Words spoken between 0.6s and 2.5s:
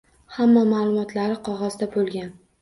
maʼlumotlari qogʻozda boʻlgan